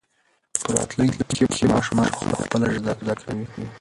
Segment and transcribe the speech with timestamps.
[0.61, 3.65] په راتلونکي کې به ماشومان په خپله ژبه زده کړه کوي.